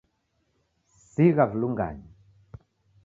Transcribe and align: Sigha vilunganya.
Sigha 0.93 1.47
vilunganya. 1.51 2.09